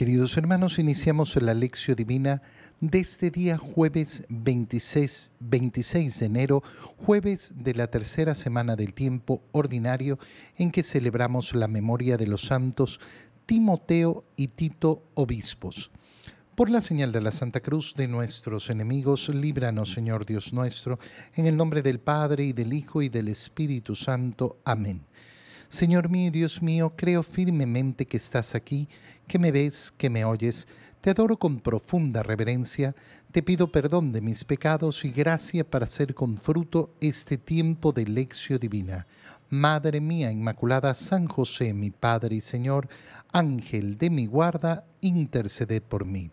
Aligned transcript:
Queridos 0.00 0.38
hermanos, 0.38 0.78
iniciamos 0.78 1.36
la 1.36 1.52
lección 1.52 1.94
divina 1.94 2.40
de 2.80 3.00
este 3.00 3.30
día 3.30 3.58
jueves 3.58 4.24
26, 4.30 5.32
26 5.40 6.20
de 6.20 6.24
enero, 6.24 6.62
jueves 6.96 7.52
de 7.54 7.74
la 7.74 7.86
tercera 7.88 8.34
semana 8.34 8.76
del 8.76 8.94
tiempo 8.94 9.42
ordinario 9.52 10.18
en 10.56 10.70
que 10.70 10.84
celebramos 10.84 11.54
la 11.54 11.68
memoria 11.68 12.16
de 12.16 12.26
los 12.26 12.46
santos 12.46 12.98
Timoteo 13.44 14.24
y 14.36 14.48
Tito 14.48 15.02
obispos. 15.12 15.90
Por 16.54 16.70
la 16.70 16.80
señal 16.80 17.12
de 17.12 17.20
la 17.20 17.30
Santa 17.30 17.60
Cruz 17.60 17.92
de 17.94 18.08
nuestros 18.08 18.70
enemigos, 18.70 19.28
líbranos, 19.28 19.92
Señor 19.92 20.24
Dios 20.24 20.54
nuestro, 20.54 20.98
en 21.34 21.44
el 21.44 21.58
nombre 21.58 21.82
del 21.82 22.00
Padre 22.00 22.44
y 22.44 22.52
del 22.54 22.72
Hijo 22.72 23.02
y 23.02 23.10
del 23.10 23.28
Espíritu 23.28 23.94
Santo. 23.94 24.60
Amén. 24.64 25.02
Señor 25.70 26.10
mío 26.10 26.32
Dios 26.32 26.62
mío, 26.62 26.94
creo 26.96 27.22
firmemente 27.22 28.04
que 28.04 28.16
estás 28.16 28.56
aquí, 28.56 28.88
que 29.28 29.38
me 29.38 29.52
ves, 29.52 29.94
que 29.96 30.10
me 30.10 30.24
oyes. 30.24 30.66
Te 31.00 31.10
adoro 31.10 31.38
con 31.38 31.60
profunda 31.60 32.24
reverencia, 32.24 32.96
te 33.30 33.40
pido 33.40 33.70
perdón 33.70 34.10
de 34.10 34.20
mis 34.20 34.42
pecados 34.42 35.04
y 35.04 35.12
gracia 35.12 35.62
para 35.62 35.84
hacer 35.84 36.12
con 36.12 36.38
fruto 36.38 36.92
este 37.00 37.38
tiempo 37.38 37.92
de 37.92 38.04
lección 38.04 38.58
divina. 38.58 39.06
Madre 39.48 40.00
mía 40.00 40.32
Inmaculada, 40.32 40.92
San 40.92 41.28
José, 41.28 41.72
mi 41.72 41.92
Padre 41.92 42.34
y 42.34 42.40
Señor, 42.40 42.88
Ángel 43.32 43.96
de 43.96 44.10
mi 44.10 44.26
guarda, 44.26 44.84
interceded 45.00 45.84
por 45.84 46.04
mí. 46.04 46.32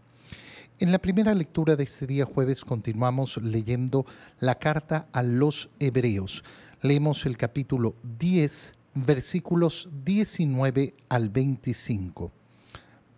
En 0.79 0.91
la 0.91 0.97
primera 0.97 1.35
lectura 1.35 1.75
de 1.75 1.83
este 1.83 2.07
día 2.07 2.25
jueves 2.25 2.65
continuamos 2.65 3.37
leyendo 3.37 4.07
la 4.39 4.55
carta 4.55 5.07
a 5.13 5.21
los 5.21 5.69
Hebreos. 5.79 6.43
Leemos 6.81 7.25
el 7.27 7.37
capítulo 7.37 7.95
10 8.19 8.76
versículos 9.05 9.89
19 10.05 10.93
al 11.09 11.29
25. 11.29 12.31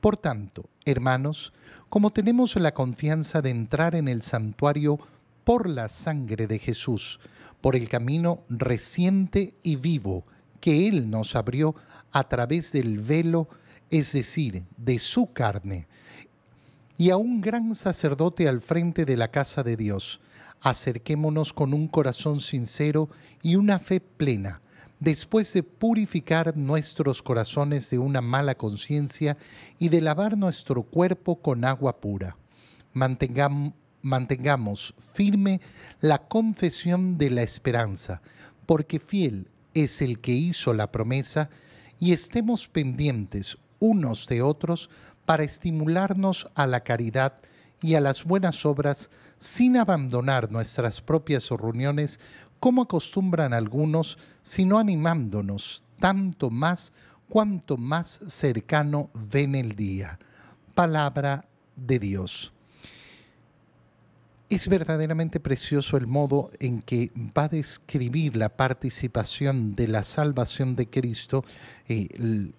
Por 0.01 0.17
tanto, 0.17 0.69
hermanos, 0.85 1.53
como 1.89 2.11
tenemos 2.11 2.55
la 2.55 2.73
confianza 2.73 3.41
de 3.41 3.49
entrar 3.49 3.95
en 3.95 4.07
el 4.07 4.21
santuario 4.21 4.99
por 5.43 5.67
la 5.67 5.89
sangre 5.89 6.47
de 6.47 6.59
Jesús, 6.59 7.19
por 7.61 7.75
el 7.75 7.89
camino 7.89 8.43
reciente 8.49 9.55
y 9.63 9.75
vivo 9.75 10.25
que 10.61 10.87
Él 10.87 11.09
nos 11.09 11.35
abrió 11.35 11.75
a 12.11 12.27
través 12.27 12.71
del 12.71 12.99
velo, 12.99 13.49
es 13.89 14.13
decir, 14.13 14.63
de 14.77 14.99
su 14.99 15.33
carne, 15.33 15.87
y 16.97 17.09
a 17.11 17.17
un 17.17 17.41
gran 17.41 17.75
sacerdote 17.75 18.47
al 18.47 18.61
frente 18.61 19.05
de 19.05 19.17
la 19.17 19.31
casa 19.31 19.63
de 19.63 19.77
Dios, 19.77 20.19
acerquémonos 20.61 21.53
con 21.53 21.73
un 21.73 21.87
corazón 21.87 22.39
sincero 22.39 23.09
y 23.41 23.55
una 23.55 23.79
fe 23.79 23.99
plena 23.99 24.61
después 24.99 25.51
de 25.53 25.63
purificar 25.63 26.55
nuestros 26.57 27.23
corazones 27.23 27.89
de 27.89 27.97
una 27.99 28.21
mala 28.21 28.55
conciencia 28.55 29.37
y 29.77 29.89
de 29.89 30.01
lavar 30.01 30.37
nuestro 30.37 30.83
cuerpo 30.83 31.41
con 31.41 31.63
agua 31.65 31.99
pura. 31.99 32.37
Mantengamos, 34.01 34.93
firme 35.13 35.61
la 36.01 36.27
confesión 36.27 37.17
de 37.17 37.29
la 37.29 37.43
esperanza, 37.43 38.21
porque 38.65 38.99
fiel 38.99 39.49
es 39.73 40.01
el 40.01 40.19
que 40.19 40.31
hizo 40.31 40.73
la 40.73 40.91
promesa, 40.91 41.49
y 41.99 42.13
estemos 42.13 42.69
pendientes 42.69 43.57
unos 43.79 44.27
de 44.27 44.41
otros 44.41 44.89
para 45.25 45.43
estimularnos 45.43 46.49
a 46.55 46.65
la 46.65 46.81
caridad 46.81 47.39
y 47.81 47.95
a 47.95 48.01
las 48.01 48.23
buenas 48.23 48.65
obras 48.65 49.09
sin 49.37 49.77
abandonar 49.77 50.51
nuestras 50.51 51.01
propias 51.01 51.49
reuniones 51.49 52.19
como 52.59 52.83
acostumbran 52.83 53.53
algunos, 53.53 54.17
sino 54.41 54.79
animándonos 54.79 55.83
tanto 55.99 56.49
más 56.49 56.93
cuanto 57.29 57.77
más 57.77 58.21
cercano 58.27 59.09
ven 59.31 59.55
el 59.55 59.75
día. 59.75 60.17
Palabra 60.73 61.45
de 61.75 61.99
Dios. 61.99 62.53
Es 64.49 64.67
verdaderamente 64.67 65.39
precioso 65.39 65.95
el 65.95 66.07
modo 66.07 66.49
en 66.59 66.81
que 66.81 67.11
va 67.37 67.43
a 67.43 67.49
describir 67.49 68.35
la 68.35 68.49
participación 68.49 69.75
de 69.75 69.87
la 69.87 70.03
salvación 70.03 70.75
de 70.75 70.89
Cristo 70.89 71.45
eh, 71.87 72.07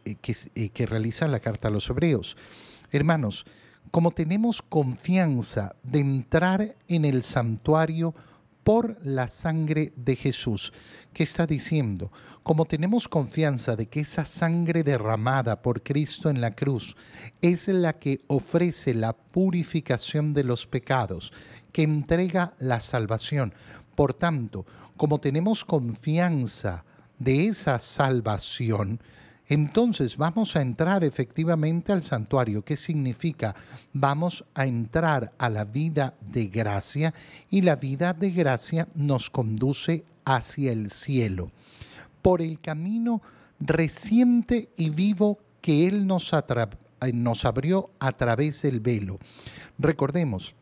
eh, 0.05 0.15
que, 0.23 0.37
eh, 0.55 0.69
que 0.69 0.87
realiza 0.87 1.27
la 1.27 1.41
carta 1.41 1.67
a 1.67 1.73
los 1.73 1.91
hebreos. 1.91 2.37
Hermanos, 2.93 3.45
como 3.91 4.13
tenemos 4.13 4.63
confianza 4.63 5.75
de 5.83 5.99
entrar 5.99 6.77
en 6.87 7.05
el 7.05 7.25
santuario 7.25 8.15
por 8.65 8.99
la 9.03 9.29
sangre 9.29 9.93
de 9.97 10.17
Jesús. 10.17 10.73
¿Qué 11.13 11.25
está 11.25 11.47
diciendo? 11.47 12.13
Como 12.43 12.67
tenemos 12.67 13.09
confianza 13.09 13.77
de 13.77 13.87
que 13.87 14.01
esa 14.01 14.25
sangre 14.25 14.83
derramada 14.83 15.63
por 15.63 15.83
Cristo 15.83 16.31
en 16.31 16.41
la 16.41 16.55
cruz 16.55 16.97
es 17.41 17.69
la 17.69 17.95
que 17.95 18.21
ofrece 18.27 18.95
la 18.95 19.13
purificación 19.13 20.35
de 20.35 20.45
los 20.45 20.67
pecados, 20.67 21.33
que 21.73 21.83
entrega 21.83 22.55
la 22.59 22.81
salvación. 22.81 23.55
Por 23.95 24.15
tanto, 24.15 24.67
como 24.97 25.21
tenemos 25.21 25.65
confianza 25.65 26.85
de 27.19 27.49
esa 27.49 27.79
salvación, 27.79 29.01
entonces 29.51 30.17
vamos 30.17 30.55
a 30.55 30.63
entrar 30.63 31.03
efectivamente 31.03 31.93
al 31.93 32.05
santuario. 32.05 32.65
¿Qué 32.65 32.77
significa? 32.77 33.57
Vamos 33.93 34.45
a 34.55 34.65
entrar 34.65 35.33
a 35.39 35.51
la 35.51 35.65
vida 35.65 36.15
de 36.21 36.47
gracia 36.47 37.13
y 37.51 37.63
la 37.63 37.75
vida 37.75 38.13
de 38.13 38.31
gracia 38.31 38.87
nos 38.95 39.29
conduce 39.29 40.05
hacia 40.25 40.71
el 40.71 40.93
cielo. 40.93 41.51
Por 42.23 42.43
el 42.43 42.61
camino 42.61 43.23
reciente 43.59 44.69
y 44.77 44.91
vivo 44.91 45.41
que 45.61 45.89
Él 45.89 46.07
nos, 46.07 46.31
nos 47.13 47.45
abrió 47.45 47.91
a 47.99 48.13
través 48.13 48.63
del 48.63 48.79
velo. 48.79 49.19
Recordemos, 49.81 50.55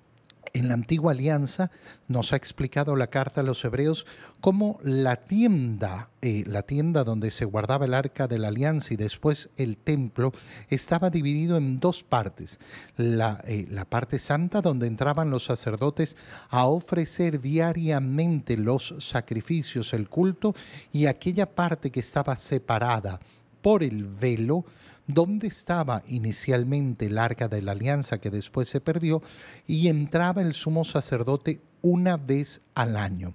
en 0.52 0.68
la 0.68 0.74
antigua 0.74 1.12
alianza 1.12 1.70
nos 2.06 2.32
ha 2.32 2.36
explicado 2.36 2.96
la 2.96 3.08
carta 3.08 3.40
a 3.40 3.44
los 3.44 3.64
hebreos 3.64 4.06
cómo 4.40 4.78
la 4.82 5.16
tienda, 5.16 6.10
eh, 6.22 6.44
la 6.46 6.62
tienda 6.62 7.04
donde 7.04 7.30
se 7.30 7.44
guardaba 7.44 7.84
el 7.84 7.94
arca 7.94 8.28
de 8.28 8.38
la 8.38 8.48
alianza 8.48 8.94
y 8.94 8.96
después 8.96 9.50
el 9.56 9.76
templo, 9.76 10.32
estaba 10.68 11.10
dividido 11.10 11.56
en 11.56 11.80
dos 11.80 12.04
partes. 12.04 12.58
La, 12.96 13.42
eh, 13.46 13.66
la 13.70 13.84
parte 13.84 14.18
santa 14.18 14.60
donde 14.60 14.86
entraban 14.86 15.30
los 15.30 15.44
sacerdotes 15.44 16.16
a 16.50 16.66
ofrecer 16.66 17.40
diariamente 17.40 18.56
los 18.56 18.94
sacrificios, 18.98 19.92
el 19.94 20.08
culto, 20.08 20.54
y 20.92 21.06
aquella 21.06 21.46
parte 21.46 21.90
que 21.90 22.00
estaba 22.00 22.36
separada 22.36 23.20
por 23.62 23.82
el 23.82 24.04
velo, 24.04 24.64
donde 25.08 25.48
estaba 25.48 26.04
inicialmente 26.06 27.06
el 27.06 27.18
arca 27.18 27.48
de 27.48 27.62
la 27.62 27.72
alianza 27.72 28.20
que 28.20 28.30
después 28.30 28.68
se 28.68 28.80
perdió, 28.80 29.22
y 29.66 29.88
entraba 29.88 30.42
el 30.42 30.54
sumo 30.54 30.84
sacerdote 30.84 31.60
una 31.82 32.16
vez 32.16 32.60
al 32.74 32.96
año. 32.96 33.34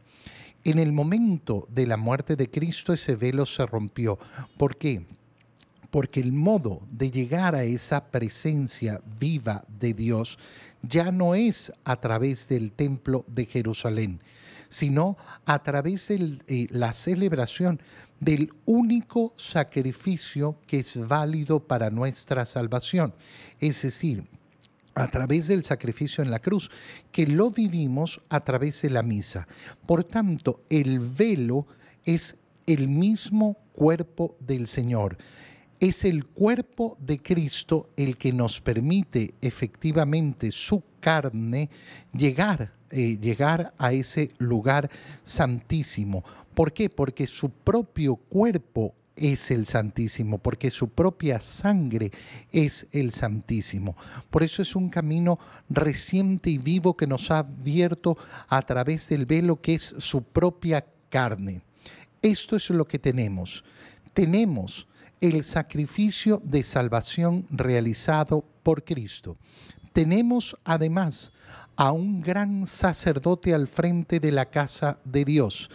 En 0.63 0.79
el 0.79 0.93
momento 0.93 1.67
de 1.69 1.87
la 1.87 1.97
muerte 1.97 2.37
de 2.37 2.49
Cristo 2.49 2.93
ese 2.93 3.15
velo 3.17 3.45
se 3.45 3.65
rompió. 3.65 4.17
¿Por 4.57 4.77
qué? 4.77 5.05
Porque 5.89 6.21
el 6.21 6.31
modo 6.31 6.81
de 6.89 7.11
llegar 7.11 7.55
a 7.55 7.63
esa 7.63 8.05
presencia 8.05 9.01
viva 9.19 9.65
de 9.67 9.93
Dios 9.93 10.37
ya 10.81 11.11
no 11.11 11.35
es 11.35 11.73
a 11.83 11.95
través 11.97 12.47
del 12.47 12.71
templo 12.71 13.25
de 13.27 13.45
Jerusalén, 13.45 14.21
sino 14.69 15.17
a 15.45 15.63
través 15.63 16.07
de 16.07 16.39
eh, 16.47 16.67
la 16.69 16.93
celebración 16.93 17.81
del 18.23 18.53
único 18.65 19.33
sacrificio 19.35 20.57
que 20.65 20.79
es 20.79 21.07
válido 21.07 21.59
para 21.59 21.89
nuestra 21.89 22.45
salvación, 22.45 23.13
es 23.59 23.81
decir, 23.81 24.23
a 24.95 25.07
través 25.07 25.47
del 25.47 25.63
sacrificio 25.63 26.23
en 26.23 26.31
la 26.31 26.39
cruz, 26.39 26.69
que 27.11 27.27
lo 27.27 27.51
vivimos 27.51 28.21
a 28.29 28.41
través 28.41 28.81
de 28.83 28.91
la 28.91 29.01
misa. 29.01 29.47
Por 29.85 30.03
tanto, 30.03 30.61
el 30.69 30.99
velo 30.99 31.67
es 32.05 32.37
el 32.67 32.87
mismo 32.87 33.57
cuerpo 33.73 34.37
del 34.39 34.67
Señor. 34.67 35.17
Es 35.79 36.05
el 36.05 36.25
cuerpo 36.25 36.97
de 37.01 37.21
Cristo 37.21 37.89
el 37.97 38.17
que 38.17 38.31
nos 38.31 38.61
permite 38.61 39.33
efectivamente 39.41 40.51
su 40.51 40.81
carne 41.03 41.69
llegar 42.13 42.71
eh, 42.95 43.17
llegar 43.17 43.73
a 43.79 43.91
ese 43.91 44.29
lugar 44.37 44.87
santísimo. 45.23 46.23
¿Por 46.53 46.71
qué? 46.73 46.91
Porque 46.91 47.25
su 47.25 47.49
propio 47.49 48.15
cuerpo 48.15 48.93
es 49.15 49.49
el 49.49 49.65
Santísimo, 49.65 50.37
porque 50.37 50.69
su 50.69 50.89
propia 50.89 51.41
sangre 51.41 52.11
es 52.51 52.85
el 52.91 53.11
Santísimo. 53.11 53.95
Por 54.29 54.43
eso 54.43 54.61
es 54.61 54.75
un 54.75 54.89
camino 54.89 55.39
reciente 55.69 56.51
y 56.51 56.59
vivo 56.59 56.95
que 56.95 57.07
nos 57.07 57.31
ha 57.31 57.39
abierto 57.39 58.15
a 58.47 58.61
través 58.61 59.09
del 59.09 59.25
velo 59.25 59.59
que 59.59 59.73
es 59.73 59.95
su 59.97 60.21
propia 60.21 60.85
carne. 61.09 61.63
Esto 62.21 62.55
es 62.55 62.69
lo 62.69 62.85
que 62.85 62.99
tenemos. 62.99 63.63
Tenemos 64.13 64.87
el 65.19 65.43
sacrificio 65.43 66.43
de 66.45 66.61
salvación 66.61 67.47
realizado 67.49 68.45
por 68.61 68.83
Cristo. 68.83 69.35
Tenemos 69.93 70.57
además 70.63 71.31
a 71.75 71.91
un 71.91 72.21
gran 72.21 72.65
sacerdote 72.65 73.53
al 73.53 73.67
frente 73.67 74.19
de 74.19 74.31
la 74.31 74.45
casa 74.45 74.99
de 75.05 75.23
Dios. 75.25 75.69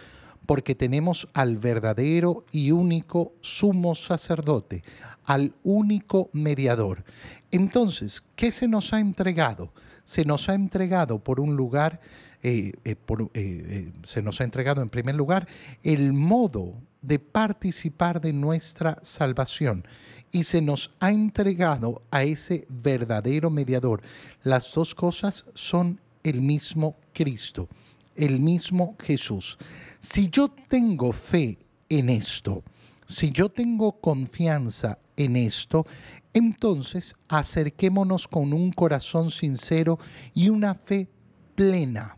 porque 0.45 0.73
tenemos 0.73 1.29
al 1.35 1.57
verdadero 1.57 2.43
y 2.51 2.71
único 2.71 3.33
sumo 3.39 3.93
sacerdote, 3.93 4.83
al 5.25 5.53
único 5.63 6.31
mediador. 6.33 7.03
Entonces, 7.51 8.23
¿qué 8.35 8.49
se 8.49 8.67
nos 8.67 8.91
ha 8.91 8.99
entregado? 8.99 9.71
Se 10.05 10.25
nos 10.25 10.49
ha 10.49 10.55
entregado 10.55 11.19
por 11.19 11.39
un 11.39 11.55
lugar, 11.55 12.01
eh, 12.41 12.73
eh, 12.83 12.95
eh, 13.35 13.91
se 14.07 14.23
nos 14.23 14.41
ha 14.41 14.43
entregado 14.43 14.81
en 14.81 14.89
primer 14.89 15.13
lugar 15.13 15.47
el 15.83 16.13
modo 16.13 16.73
de 17.03 17.19
participar 17.19 18.19
de 18.19 18.33
nuestra 18.33 18.97
salvación 19.03 19.85
y 20.31 20.43
se 20.43 20.61
nos 20.61 20.91
ha 20.99 21.11
entregado 21.11 22.01
a 22.11 22.23
ese 22.23 22.65
verdadero 22.69 23.49
mediador. 23.49 24.01
Las 24.43 24.73
dos 24.73 24.93
cosas 24.93 25.45
son 25.53 25.99
el 26.23 26.41
mismo 26.41 26.95
Cristo, 27.13 27.67
el 28.15 28.39
mismo 28.39 28.95
Jesús. 28.99 29.57
Si 29.99 30.29
yo 30.29 30.49
tengo 30.49 31.11
fe 31.11 31.57
en 31.89 32.09
esto, 32.09 32.63
si 33.05 33.31
yo 33.31 33.49
tengo 33.49 33.93
confianza 33.99 34.99
en 35.17 35.35
esto, 35.35 35.85
entonces 36.33 37.15
acerquémonos 37.27 38.27
con 38.27 38.53
un 38.53 38.71
corazón 38.71 39.31
sincero 39.31 39.97
y 40.33 40.49
una 40.49 40.75
fe 40.75 41.07
plena. 41.55 42.17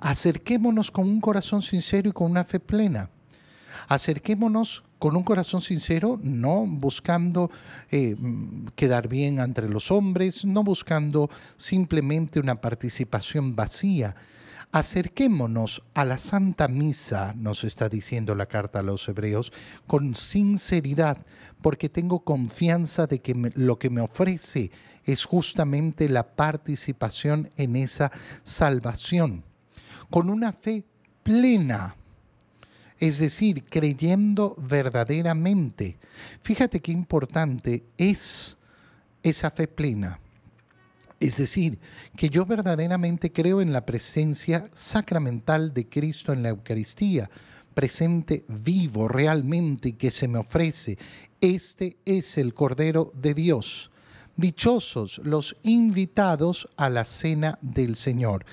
Acerquémonos 0.00 0.90
con 0.90 1.08
un 1.08 1.20
corazón 1.20 1.62
sincero 1.62 2.10
y 2.10 2.12
con 2.12 2.30
una 2.30 2.44
fe 2.44 2.60
plena. 2.60 3.10
Acerquémonos 3.88 4.84
con 4.98 5.16
un 5.16 5.22
corazón 5.22 5.60
sincero, 5.60 6.18
no 6.22 6.64
buscando 6.66 7.50
eh, 7.90 8.16
quedar 8.74 9.08
bien 9.08 9.38
entre 9.38 9.68
los 9.68 9.90
hombres, 9.90 10.44
no 10.44 10.64
buscando 10.64 11.28
simplemente 11.56 12.40
una 12.40 12.54
participación 12.54 13.54
vacía. 13.54 14.16
Acerquémonos 14.72 15.82
a 15.94 16.04
la 16.04 16.18
Santa 16.18 16.68
Misa, 16.68 17.32
nos 17.36 17.64
está 17.64 17.88
diciendo 17.88 18.34
la 18.34 18.46
carta 18.46 18.80
a 18.80 18.82
los 18.82 19.08
hebreos, 19.08 19.52
con 19.86 20.14
sinceridad, 20.14 21.18
porque 21.62 21.88
tengo 21.88 22.24
confianza 22.24 23.06
de 23.06 23.20
que 23.20 23.52
lo 23.54 23.78
que 23.78 23.90
me 23.90 24.00
ofrece 24.00 24.72
es 25.04 25.26
justamente 25.26 26.08
la 26.08 26.34
participación 26.34 27.50
en 27.56 27.76
esa 27.76 28.10
salvación, 28.42 29.44
con 30.10 30.30
una 30.30 30.52
fe 30.52 30.84
plena 31.22 31.94
es 32.98 33.18
decir, 33.18 33.64
creyendo 33.64 34.56
verdaderamente. 34.58 35.98
Fíjate 36.42 36.80
qué 36.80 36.92
importante 36.92 37.84
es 37.98 38.56
esa 39.22 39.50
fe 39.50 39.66
plena. 39.66 40.20
Es 41.20 41.38
decir, 41.38 41.78
que 42.16 42.28
yo 42.28 42.44
verdaderamente 42.44 43.32
creo 43.32 43.60
en 43.60 43.72
la 43.72 43.86
presencia 43.86 44.68
sacramental 44.74 45.72
de 45.72 45.88
Cristo 45.88 46.32
en 46.32 46.42
la 46.42 46.50
Eucaristía, 46.50 47.30
presente 47.72 48.44
vivo 48.48 49.08
realmente 49.08 49.90
y 49.90 49.92
que 49.94 50.10
se 50.10 50.28
me 50.28 50.38
ofrece. 50.38 50.98
Este 51.40 51.96
es 52.04 52.38
el 52.38 52.54
Cordero 52.54 53.12
de 53.14 53.34
Dios. 53.34 53.90
Dichosos 54.36 55.20
los 55.24 55.56
invitados 55.62 56.68
a 56.76 56.90
la 56.90 57.04
cena 57.04 57.58
del 57.62 57.96
Señor. 57.96 58.44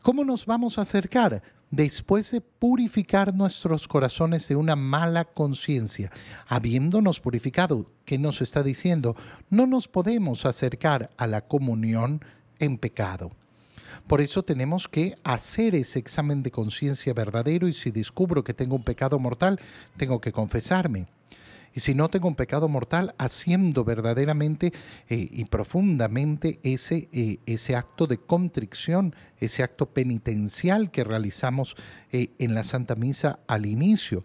¿Cómo 0.00 0.24
nos 0.24 0.46
vamos 0.46 0.78
a 0.78 0.82
acercar? 0.82 1.42
Después 1.72 2.30
de 2.30 2.40
purificar 2.40 3.34
nuestros 3.34 3.88
corazones 3.88 4.46
de 4.46 4.54
una 4.54 4.76
mala 4.76 5.24
conciencia, 5.24 6.12
habiéndonos 6.46 7.18
purificado, 7.18 7.90
¿qué 8.04 8.18
nos 8.18 8.40
está 8.42 8.62
diciendo? 8.62 9.16
No 9.50 9.66
nos 9.66 9.88
podemos 9.88 10.46
acercar 10.46 11.10
a 11.16 11.26
la 11.26 11.48
comunión 11.48 12.24
en 12.60 12.78
pecado. 12.78 13.32
Por 14.06 14.20
eso 14.20 14.42
tenemos 14.42 14.86
que 14.86 15.16
hacer 15.24 15.74
ese 15.74 15.98
examen 15.98 16.42
de 16.42 16.50
conciencia 16.50 17.12
verdadero 17.14 17.66
y 17.66 17.74
si 17.74 17.90
descubro 17.90 18.44
que 18.44 18.54
tengo 18.54 18.76
un 18.76 18.84
pecado 18.84 19.18
mortal, 19.18 19.58
tengo 19.96 20.20
que 20.20 20.32
confesarme. 20.32 21.06
Y 21.74 21.80
si 21.80 21.94
no 21.94 22.08
tengo 22.08 22.28
un 22.28 22.34
pecado 22.34 22.68
mortal, 22.68 23.14
haciendo 23.18 23.84
verdaderamente 23.84 24.72
eh, 25.08 25.28
y 25.30 25.44
profundamente 25.46 26.60
ese, 26.62 27.08
eh, 27.12 27.38
ese 27.46 27.76
acto 27.76 28.06
de 28.06 28.18
contrición, 28.18 29.14
ese 29.38 29.62
acto 29.62 29.86
penitencial 29.86 30.90
que 30.90 31.04
realizamos 31.04 31.76
eh, 32.10 32.30
en 32.38 32.54
la 32.54 32.62
Santa 32.62 32.94
Misa 32.94 33.40
al 33.46 33.64
inicio, 33.64 34.24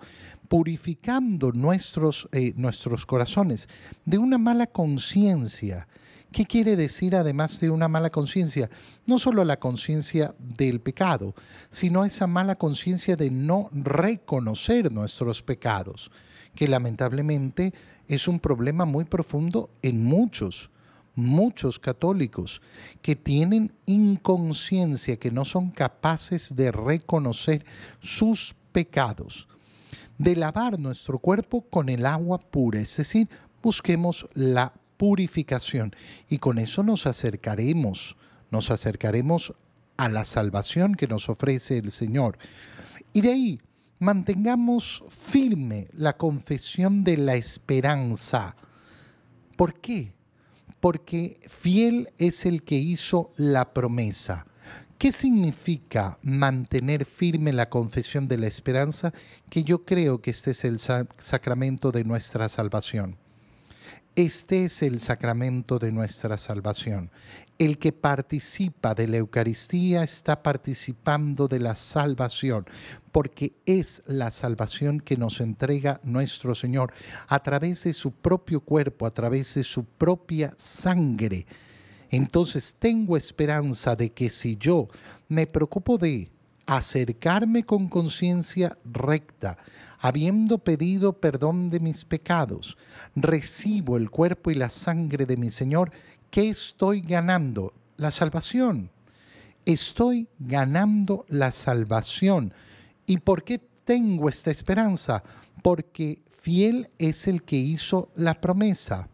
purificando 0.49 1.51
nuestros, 1.51 2.29
nuestros 2.55 3.05
corazones 3.05 3.67
de 4.05 4.17
una 4.17 4.37
mala 4.37 4.67
conciencia. 4.67 5.87
¿Qué 6.31 6.45
quiere 6.45 6.77
decir 6.77 7.15
además 7.15 7.59
de 7.59 7.69
una 7.69 7.89
mala 7.89 8.09
conciencia? 8.09 8.69
No 9.05 9.19
solo 9.19 9.43
la 9.43 9.59
conciencia 9.59 10.35
del 10.39 10.79
pecado, 10.79 11.35
sino 11.69 12.05
esa 12.05 12.27
mala 12.27 12.55
conciencia 12.55 13.17
de 13.17 13.29
no 13.29 13.69
reconocer 13.73 14.91
nuestros 14.91 15.41
pecados 15.41 16.11
que 16.57 16.67
lamentablemente 16.67 17.71
es 18.07 18.27
un 18.27 18.39
problema 18.39 18.83
muy 18.85 19.05
profundo 19.05 19.69
en 19.83 20.03
muchos, 20.03 20.71
muchos 21.13 21.77
católicos 21.77 22.63
que 23.03 23.15
tienen 23.15 23.71
inconsciencia, 23.85 25.17
que 25.17 25.29
no 25.29 25.45
son 25.45 25.69
capaces 25.69 26.55
de 26.55 26.71
reconocer 26.71 27.63
sus 28.01 28.55
pecados, 28.71 29.47
de 30.17 30.35
lavar 30.35 30.79
nuestro 30.79 31.19
cuerpo 31.19 31.61
con 31.61 31.89
el 31.89 32.07
agua 32.07 32.39
pura, 32.39 32.79
es 32.79 32.97
decir, 32.97 33.29
busquemos 33.61 34.27
la 34.33 34.73
purificación 34.97 35.95
y 36.27 36.39
con 36.39 36.57
eso 36.57 36.81
nos 36.81 37.05
acercaremos, 37.05 38.17
nos 38.49 38.71
acercaremos 38.71 39.53
a 39.95 40.09
la 40.09 40.25
salvación 40.25 40.95
que 40.95 41.07
nos 41.07 41.29
ofrece 41.29 41.77
el 41.77 41.91
Señor. 41.91 42.39
Y 43.13 43.21
de 43.21 43.29
ahí 43.29 43.61
mantengamos 43.99 45.03
firme 45.09 45.87
la 45.93 46.17
confesión 46.17 47.03
de 47.03 47.17
la 47.17 47.35
esperanza. 47.35 48.55
¿Por 49.55 49.79
qué? 49.79 50.13
Porque 50.79 51.39
fiel 51.47 52.09
es 52.17 52.45
el 52.45 52.63
que 52.63 52.75
hizo 52.75 53.31
la 53.35 53.73
promesa. 53.73 54.45
¿Qué 54.97 55.11
significa 55.11 56.17
mantener 56.23 57.05
firme 57.05 57.53
la 57.53 57.69
confesión 57.69 58.27
de 58.27 58.37
la 58.37 58.47
esperanza? 58.47 59.13
Que 59.49 59.63
yo 59.63 59.85
creo 59.85 60.21
que 60.21 60.31
este 60.31 60.51
es 60.51 60.63
el 60.63 60.79
sacramento 60.79 61.91
de 61.91 62.03
nuestra 62.03 62.49
salvación. 62.49 63.15
Este 64.17 64.65
es 64.65 64.81
el 64.81 64.99
sacramento 64.99 65.77
de 65.77 65.91
nuestra 65.91 66.39
salvación. 66.39 67.11
El 67.59 67.77
que 67.77 67.91
participa 67.91 68.95
de 68.95 69.07
la 69.07 69.17
Eucaristía 69.17 70.01
está 70.01 70.41
participando 70.41 71.47
de 71.47 71.59
la 71.59 71.75
salvación, 71.75 72.65
porque 73.11 73.53
es 73.67 74.01
la 74.07 74.31
salvación 74.31 75.01
que 75.01 75.17
nos 75.17 75.39
entrega 75.39 76.01
nuestro 76.03 76.55
Señor 76.55 76.93
a 77.27 77.43
través 77.43 77.83
de 77.83 77.93
su 77.93 78.11
propio 78.11 78.61
cuerpo, 78.61 79.05
a 79.05 79.11
través 79.11 79.53
de 79.53 79.63
su 79.63 79.85
propia 79.85 80.51
sangre. 80.57 81.45
Entonces 82.09 82.75
tengo 82.79 83.17
esperanza 83.17 83.95
de 83.95 84.13
que 84.13 84.31
si 84.31 84.57
yo 84.57 84.87
me 85.29 85.45
preocupo 85.45 85.99
de 85.99 86.31
acercarme 86.65 87.63
con 87.65 87.87
conciencia 87.87 88.79
recta, 88.83 89.59
habiendo 89.99 90.59
pedido 90.59 91.13
perdón 91.19 91.69
de 91.69 91.79
mis 91.79 92.05
pecados, 92.05 92.77
recibo 93.15 93.97
el 93.97 94.09
cuerpo 94.09 94.51
y 94.51 94.55
la 94.55 94.69
sangre 94.69 95.25
de 95.25 95.37
mi 95.37 95.51
Señor, 95.51 95.91
¿qué 96.29 96.49
estoy 96.49 97.01
ganando? 97.01 97.73
La 97.97 98.11
salvación. 98.11 98.91
Estoy 99.65 100.29
ganando 100.39 101.25
la 101.29 101.51
salvación. 101.51 102.53
¿Y 103.05 103.17
por 103.17 103.43
qué 103.43 103.59
tengo 103.83 104.29
esta 104.29 104.51
esperanza? 104.51 105.23
Porque 105.63 106.21
fiel 106.27 106.89
es 106.99 107.27
el 107.27 107.43
que 107.43 107.57
hizo 107.57 108.11
la 108.15 108.39
promesa. 108.39 109.09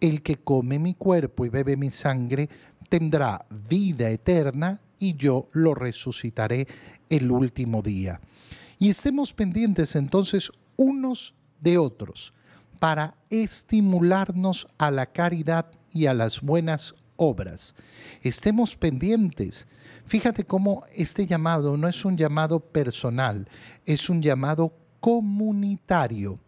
El 0.00 0.22
que 0.22 0.36
come 0.36 0.78
mi 0.78 0.94
cuerpo 0.94 1.44
y 1.44 1.48
bebe 1.48 1.76
mi 1.76 1.90
sangre 1.90 2.48
tendrá 2.88 3.44
vida 3.68 4.08
eterna 4.08 4.80
y 4.98 5.14
yo 5.14 5.48
lo 5.52 5.74
resucitaré 5.74 6.66
el 7.08 7.30
último 7.30 7.82
día. 7.82 8.20
Y 8.78 8.90
estemos 8.90 9.32
pendientes 9.32 9.96
entonces 9.96 10.50
unos 10.76 11.34
de 11.60 11.78
otros 11.78 12.32
para 12.78 13.16
estimularnos 13.28 14.68
a 14.78 14.90
la 14.90 15.06
caridad 15.06 15.66
y 15.90 16.06
a 16.06 16.14
las 16.14 16.40
buenas 16.40 16.94
obras. 17.16 17.74
Estemos 18.22 18.76
pendientes. 18.76 19.66
Fíjate 20.04 20.44
cómo 20.44 20.84
este 20.94 21.26
llamado 21.26 21.76
no 21.76 21.88
es 21.88 22.04
un 22.04 22.16
llamado 22.16 22.60
personal, 22.60 23.48
es 23.84 24.08
un 24.08 24.22
llamado 24.22 24.72
comunitario. 25.00 26.38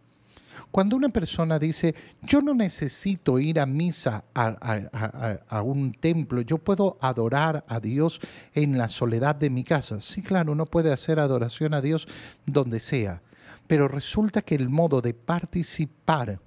Cuando 0.69 0.95
una 0.95 1.09
persona 1.09 1.57
dice, 1.57 1.95
yo 2.21 2.41
no 2.41 2.53
necesito 2.53 3.39
ir 3.39 3.59
a 3.59 3.65
misa 3.65 4.23
a, 4.33 5.61
un 5.61 5.93
templo, 5.93 6.41
yo 6.41 6.57
puedo 6.57 6.97
adorar 7.01 7.65
a 7.67 7.79
Dios 7.79 8.19
en 8.53 8.77
la 8.77 8.89
soledad 8.89 9.35
de 9.35 9.49
mi 9.49 9.63
casa. 9.63 10.01
Sí, 10.01 10.21
claro, 10.21 10.51
uno 10.51 10.65
puede 10.65 10.93
hacer 10.93 11.19
adoración 11.19 11.73
a 11.73 11.81
Dios 11.81 12.07
donde 12.45 12.79
sea, 12.79 13.21
pero 13.67 13.87
resulta 13.87 14.41
que 14.41 14.55
el 14.55 14.69
modo 14.69 15.01
de 15.01 15.13
participar 15.13 16.39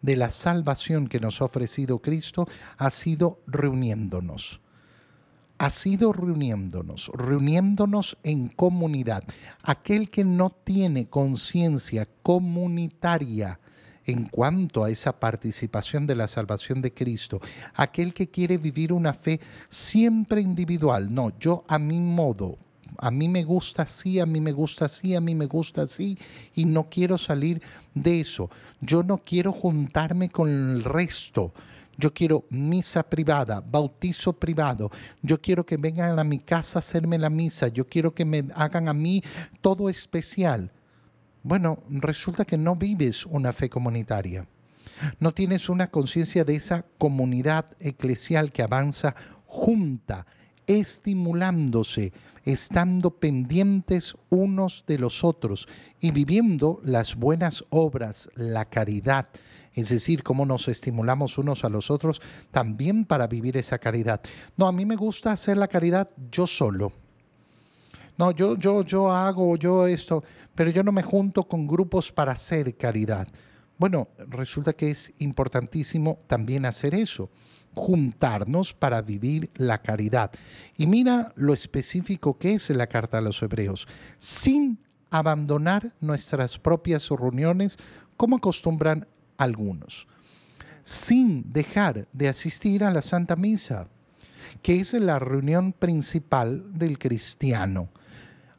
de 0.00 0.16
la 0.16 0.30
salvación 0.30 1.06
que 1.06 1.20
nos 1.20 1.40
ha 1.40 1.44
ofrecido 1.44 2.00
Cristo 2.00 2.48
ha 2.76 2.90
sido 2.90 3.40
reuniéndonos 3.46 4.62
ha 5.62 5.70
sido 5.70 6.12
reuniéndonos, 6.12 7.12
reuniéndonos 7.14 8.16
en 8.24 8.48
comunidad. 8.48 9.22
Aquel 9.62 10.10
que 10.10 10.24
no 10.24 10.50
tiene 10.50 11.06
conciencia 11.06 12.08
comunitaria, 12.24 13.60
en 14.04 14.26
cuanto 14.26 14.82
a 14.82 14.90
esa 14.90 15.20
participación 15.20 16.04
de 16.08 16.16
la 16.16 16.26
salvación 16.26 16.82
de 16.82 16.92
Cristo. 16.92 17.40
Aquel 17.76 18.12
que 18.12 18.28
quiere 18.28 18.58
vivir 18.58 18.92
una 18.92 19.14
fe 19.14 19.38
siempre 19.68 20.40
individual, 20.40 21.14
no, 21.14 21.30
yo 21.38 21.62
a 21.68 21.78
mi 21.78 22.00
modo, 22.00 22.58
a 22.98 23.12
mí 23.12 23.28
me 23.28 23.44
gusta 23.44 23.82
así, 23.82 24.18
a 24.18 24.26
mí 24.26 24.40
me 24.40 24.50
gusta 24.50 24.86
así, 24.86 25.14
a 25.14 25.20
mí 25.20 25.36
me 25.36 25.46
gusta 25.46 25.82
así, 25.82 26.18
y 26.56 26.64
no 26.64 26.88
quiero 26.90 27.16
salir 27.18 27.62
de 27.94 28.20
eso. 28.20 28.50
Yo 28.80 29.04
no 29.04 29.18
quiero 29.18 29.52
juntarme 29.52 30.28
con 30.28 30.48
el 30.48 30.82
resto. 30.82 31.54
Yo 31.96 32.12
quiero 32.12 32.44
misa 32.50 33.02
privada, 33.02 33.60
bautizo 33.60 34.32
privado. 34.32 34.90
Yo 35.20 35.40
quiero 35.40 35.64
que 35.64 35.76
vengan 35.76 36.18
a 36.18 36.24
mi 36.24 36.38
casa 36.38 36.78
a 36.78 36.80
hacerme 36.80 37.18
la 37.18 37.30
misa. 37.30 37.68
Yo 37.68 37.86
quiero 37.86 38.14
que 38.14 38.24
me 38.24 38.44
hagan 38.54 38.88
a 38.88 38.94
mí 38.94 39.22
todo 39.60 39.88
especial. 39.88 40.70
Bueno, 41.42 41.82
resulta 41.88 42.44
que 42.44 42.56
no 42.56 42.76
vives 42.76 43.26
una 43.26 43.52
fe 43.52 43.68
comunitaria. 43.68 44.46
No 45.18 45.32
tienes 45.32 45.68
una 45.68 45.88
conciencia 45.90 46.44
de 46.44 46.54
esa 46.54 46.84
comunidad 46.98 47.66
eclesial 47.80 48.52
que 48.52 48.62
avanza 48.62 49.14
junta, 49.44 50.26
estimulándose, 50.66 52.12
estando 52.44 53.10
pendientes 53.18 54.16
unos 54.30 54.84
de 54.86 54.98
los 54.98 55.24
otros 55.24 55.68
y 56.00 56.10
viviendo 56.10 56.80
las 56.84 57.16
buenas 57.16 57.64
obras, 57.70 58.28
la 58.34 58.64
caridad, 58.64 59.28
es 59.74 59.88
decir, 59.88 60.22
cómo 60.22 60.44
nos 60.44 60.68
estimulamos 60.68 61.38
unos 61.38 61.64
a 61.64 61.68
los 61.68 61.90
otros 61.90 62.20
también 62.50 63.04
para 63.04 63.26
vivir 63.26 63.56
esa 63.56 63.78
caridad. 63.78 64.20
No, 64.56 64.66
a 64.66 64.72
mí 64.72 64.84
me 64.84 64.96
gusta 64.96 65.32
hacer 65.32 65.56
la 65.56 65.68
caridad 65.68 66.10
yo 66.30 66.46
solo. 66.46 66.92
No, 68.18 68.30
yo, 68.30 68.56
yo, 68.56 68.82
yo 68.82 69.10
hago 69.10 69.56
yo 69.56 69.86
esto, 69.86 70.22
pero 70.54 70.70
yo 70.70 70.82
no 70.82 70.92
me 70.92 71.02
junto 71.02 71.44
con 71.44 71.66
grupos 71.66 72.12
para 72.12 72.32
hacer 72.32 72.76
caridad. 72.76 73.26
Bueno, 73.78 74.08
resulta 74.28 74.74
que 74.74 74.90
es 74.90 75.12
importantísimo 75.18 76.20
también 76.26 76.66
hacer 76.66 76.94
eso, 76.94 77.30
juntarnos 77.74 78.74
para 78.74 79.00
vivir 79.00 79.50
la 79.54 79.80
caridad. 79.80 80.30
Y 80.76 80.86
mira 80.86 81.32
lo 81.36 81.54
específico 81.54 82.38
que 82.38 82.54
es 82.54 82.68
la 82.70 82.86
carta 82.86 83.18
a 83.18 83.22
los 83.22 83.42
hebreos, 83.42 83.88
sin 84.18 84.78
abandonar 85.10 85.94
nuestras 86.00 86.58
propias 86.58 87.08
reuniones 87.08 87.78
como 88.16 88.36
acostumbran 88.36 89.08
algunos, 89.42 90.08
sin 90.82 91.52
dejar 91.52 92.08
de 92.12 92.28
asistir 92.28 92.84
a 92.84 92.90
la 92.90 93.02
Santa 93.02 93.36
Misa, 93.36 93.88
que 94.62 94.80
es 94.80 94.92
la 94.94 95.18
reunión 95.18 95.72
principal 95.72 96.64
del 96.72 96.98
cristiano 96.98 97.88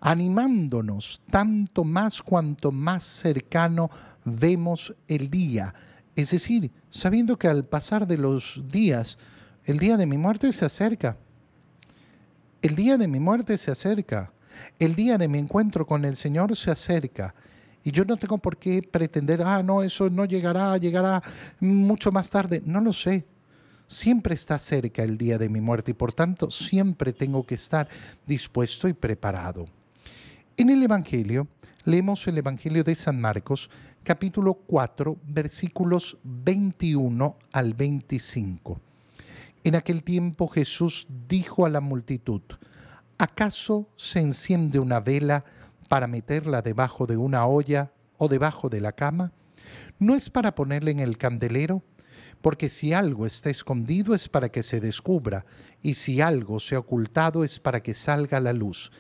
animándonos 0.06 1.22
tanto 1.32 1.86
más 1.86 2.22
cuanto 2.22 2.74
más 2.74 3.04
cercano 3.04 3.90
vemos 4.26 4.94
el 5.08 5.30
día. 5.30 5.74
Es 6.18 6.32
decir, 6.32 6.72
sabiendo 6.90 7.40
que 7.40 7.48
al 7.48 7.64
pasar 7.64 8.06
de 8.06 8.18
los 8.18 8.62
días, 8.68 9.18
el 9.64 9.80
día 9.80 9.96
de 9.96 10.06
mi 10.06 10.18
muerte 10.18 10.52
se 10.52 10.66
acerca. 10.66 11.18
El 12.62 12.76
día 12.76 12.98
de 12.98 13.08
mi 13.08 13.22
muerte 13.22 13.58
se 13.58 13.72
acerca. 13.72 14.34
El 14.78 14.96
día 14.96 15.18
de 15.18 15.30
mi 15.30 15.40
encuentro 15.40 15.88
con 15.88 16.04
el 16.04 16.18
Señor 16.18 16.54
se 16.58 16.70
acerca. 16.70 17.34
Y 17.84 17.92
yo 17.92 18.06
no 18.06 18.18
tengo 18.18 18.38
por 18.38 18.58
qué 18.58 18.82
pretender, 18.82 19.42
ah, 19.42 19.62
no, 19.62 19.84
eso 19.84 20.10
no 20.10 20.26
llegará, 20.26 20.78
llegará 20.78 21.22
mucho 21.60 22.12
más 22.12 22.30
tarde. 22.30 22.62
No 22.66 22.80
lo 22.80 22.94
sé. 22.94 23.26
Siempre 23.88 24.34
está 24.34 24.58
cerca 24.58 25.04
el 25.04 25.18
día 25.18 25.38
de 25.38 25.50
mi 25.50 25.60
muerte 25.60 25.92
y 25.92 25.94
por 25.94 26.14
tanto 26.14 26.50
siempre 26.50 27.12
tengo 27.12 27.46
que 27.46 27.56
estar 27.56 27.88
dispuesto 28.26 28.88
y 28.88 28.94
preparado. 28.94 29.66
En 30.56 30.70
el 30.70 30.82
Evangelio, 30.82 31.48
leemos 31.84 32.26
el 32.28 32.38
Evangelio 32.38 32.84
de 32.84 32.96
San 32.96 33.20
Marcos, 33.20 33.70
capítulo 34.04 34.54
4, 34.54 35.18
versículos 35.28 36.18
21 36.24 37.38
al 37.52 37.74
25. 37.74 38.80
En 39.66 39.76
aquel 39.76 40.04
tiempo 40.04 40.48
Jesús 40.48 41.08
dijo 41.28 41.66
a 41.66 41.70
la 41.70 41.82
multitud, 41.82 42.42
¿acaso 43.18 43.90
se 43.96 44.20
enciende 44.20 44.80
una 44.80 45.00
vela 45.00 45.44
para 45.88 46.08
meterla 46.08 46.62
debajo 46.62 47.08
de 47.08 47.18
una 47.18 47.46
olla 47.46 47.92
o 48.18 48.28
debajo 48.28 48.70
de 48.70 48.82
la 48.82 48.94
cama? 48.94 49.32
¿No 50.00 50.16
es 50.16 50.30
para 50.30 50.56
ponerla 50.56 50.92
en 50.92 51.00
el 51.00 51.18
candelero? 51.18 51.84
Porque 52.42 52.70
si 52.70 52.94
algo 52.94 53.26
está 53.26 53.50
escondido 53.50 54.14
es 54.14 54.28
para 54.28 54.50
que 54.50 54.64
se 54.64 54.80
descubra, 54.80 55.46
y 55.82 55.94
si 55.94 56.20
algo 56.22 56.60
se 56.60 56.76
ha 56.76 56.80
ocultado 56.80 57.44
es 57.44 57.60
para 57.60 57.82
que 57.82 57.94
salga 57.94 58.40
la 58.40 58.54
luz. 58.54 58.92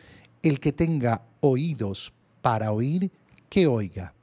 El 0.41 0.59
que 0.59 0.71
tenga 0.71 1.23
oídos 1.41 2.13
para 2.41 2.71
oír, 2.71 3.11
que 3.49 3.67
oiga. 3.67 4.13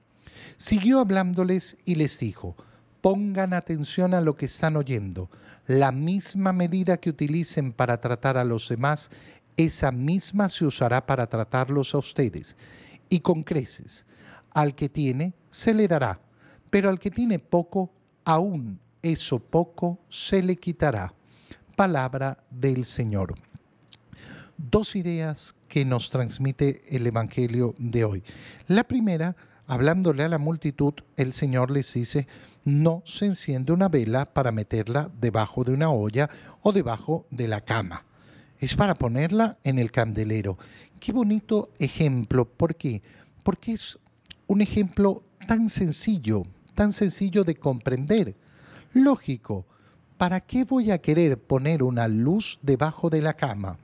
Siguió 0.56 1.00
hablándoles 1.00 1.76
y 1.84 1.94
les 1.96 2.18
dijo, 2.18 2.56
pongan 3.00 3.54
atención 3.54 4.14
a 4.14 4.20
lo 4.20 4.36
que 4.36 4.46
están 4.46 4.76
oyendo. 4.76 5.30
La 5.66 5.92
misma 5.92 6.52
medida 6.52 6.98
que 6.98 7.10
utilicen 7.10 7.72
para 7.72 8.00
tratar 8.00 8.36
a 8.36 8.44
los 8.44 8.68
demás, 8.68 9.10
esa 9.64 9.92
misma 9.92 10.48
se 10.48 10.64
usará 10.64 11.04
para 11.04 11.28
tratarlos 11.28 11.94
a 11.94 11.98
ustedes. 11.98 12.56
Y 13.08 13.20
con 13.20 13.42
creces, 13.42 14.06
al 14.52 14.74
que 14.74 14.88
tiene, 14.88 15.34
se 15.50 15.74
le 15.74 15.88
dará, 15.88 16.20
pero 16.70 16.88
al 16.88 16.98
que 16.98 17.10
tiene 17.10 17.38
poco, 17.38 17.92
aún 18.24 18.78
eso 19.02 19.38
poco 19.38 19.98
se 20.08 20.42
le 20.42 20.56
quitará. 20.56 21.12
Palabra 21.76 22.38
del 22.50 22.84
Señor 22.84 23.34
dos 24.68 24.96
ideas 24.96 25.54
que 25.68 25.84
nos 25.84 26.10
transmite 26.10 26.82
el 26.94 27.06
Evangelio 27.06 27.74
de 27.78 28.04
hoy. 28.04 28.24
La 28.66 28.84
primera, 28.84 29.36
hablándole 29.66 30.24
a 30.24 30.28
la 30.28 30.38
multitud, 30.38 30.94
el 31.16 31.32
Señor 31.32 31.70
les 31.70 31.92
dice, 31.94 32.26
no 32.64 33.02
se 33.06 33.26
enciende 33.26 33.72
una 33.72 33.88
vela 33.88 34.26
para 34.26 34.52
meterla 34.52 35.10
debajo 35.20 35.64
de 35.64 35.72
una 35.72 35.90
olla 35.90 36.28
o 36.62 36.72
debajo 36.72 37.26
de 37.30 37.48
la 37.48 37.62
cama. 37.62 38.04
Es 38.60 38.76
para 38.76 38.94
ponerla 38.94 39.58
en 39.64 39.78
el 39.78 39.90
candelero. 39.90 40.58
Qué 41.00 41.12
bonito 41.12 41.70
ejemplo. 41.78 42.44
¿Por 42.44 42.76
qué? 42.76 43.02
Porque 43.42 43.72
es 43.72 43.98
un 44.46 44.60
ejemplo 44.60 45.24
tan 45.46 45.70
sencillo, 45.70 46.42
tan 46.74 46.92
sencillo 46.92 47.42
de 47.42 47.54
comprender. 47.54 48.36
Lógico, 48.92 49.64
¿para 50.18 50.40
qué 50.40 50.64
voy 50.64 50.90
a 50.90 50.98
querer 50.98 51.38
poner 51.38 51.82
una 51.82 52.06
luz 52.06 52.58
debajo 52.60 53.08
de 53.08 53.22
la 53.22 53.32
cama? 53.32 53.78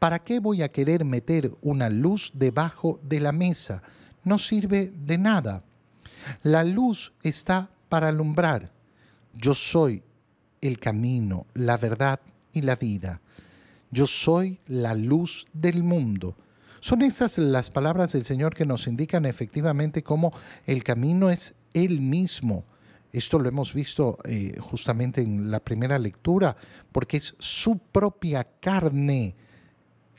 ¿Para 0.00 0.18
qué 0.18 0.40
voy 0.40 0.62
a 0.62 0.72
querer 0.72 1.04
meter 1.04 1.52
una 1.62 1.88
luz 1.88 2.32
debajo 2.34 2.98
de 3.04 3.20
la 3.20 3.30
mesa? 3.30 3.80
No 4.24 4.38
sirve 4.38 4.92
de 5.06 5.18
nada. 5.18 5.62
La 6.42 6.64
luz 6.64 7.12
está 7.22 7.70
para 7.88 8.08
alumbrar. 8.08 8.72
Yo 9.34 9.54
soy 9.54 10.02
el 10.60 10.80
camino, 10.80 11.46
la 11.54 11.76
verdad 11.76 12.18
y 12.52 12.62
la 12.62 12.74
vida. 12.74 13.20
Yo 13.90 14.06
soy 14.06 14.60
la 14.66 14.94
luz 14.94 15.46
del 15.52 15.82
mundo. 15.82 16.36
Son 16.80 17.02
esas 17.02 17.36
las 17.38 17.70
palabras 17.70 18.12
del 18.12 18.24
Señor 18.24 18.54
que 18.54 18.64
nos 18.64 18.86
indican 18.86 19.26
efectivamente 19.26 20.02
cómo 20.02 20.32
el 20.66 20.82
camino 20.82 21.28
es 21.28 21.54
Él 21.74 22.00
mismo. 22.00 22.64
Esto 23.12 23.38
lo 23.38 23.48
hemos 23.48 23.74
visto 23.74 24.18
eh, 24.24 24.56
justamente 24.60 25.20
en 25.20 25.50
la 25.50 25.60
primera 25.60 25.98
lectura, 25.98 26.56
porque 26.92 27.16
es 27.16 27.34
su 27.38 27.78
propia 27.78 28.46
carne 28.60 29.34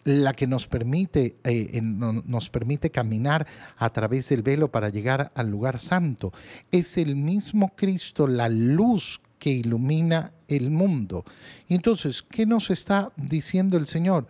la 0.04 0.34
que 0.34 0.48
nos 0.48 0.68
permite, 0.68 1.38
eh, 1.44 1.80
nos 1.82 2.50
permite 2.50 2.90
caminar 2.90 3.48
a 3.78 3.92
través 3.92 4.30
del 4.30 4.42
velo 4.42 4.72
para 4.72 4.90
llegar 4.90 5.32
al 5.36 5.50
lugar 5.50 5.80
santo. 5.80 6.34
Es 6.72 6.98
el 6.98 7.16
mismo 7.16 7.76
Cristo, 7.76 8.28
la 8.28 8.50
luz 8.50 9.22
que 9.42 9.50
ilumina 9.50 10.34
el 10.48 10.70
mundo. 10.70 11.26
Entonces, 11.68 12.22
¿qué 12.22 12.46
nos 12.46 12.70
está 12.70 13.12
diciendo 13.18 13.76
el 13.76 13.88
Señor? 13.88 14.28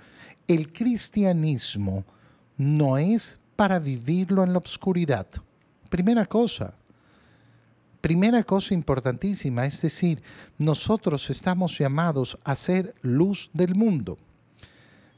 El 0.47 0.71
cristianismo 0.71 2.05
no 2.55 2.97
es 2.97 3.37
para 3.57 3.77
vivirlo 3.77 4.41
en 4.41 4.53
la 4.53 4.59
oscuridad. 4.59 5.27
Primera 5.89 6.25
cosa. 6.25 6.75
Primera 7.99 8.41
cosa 8.45 8.73
importantísima, 8.73 9.65
es 9.65 9.81
decir, 9.81 10.23
nosotros 10.57 11.29
estamos 11.29 11.77
llamados 11.77 12.39
a 12.45 12.55
ser 12.55 12.95
luz 13.01 13.51
del 13.53 13.75
mundo. 13.75 14.17